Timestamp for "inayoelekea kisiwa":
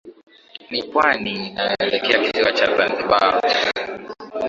1.47-2.51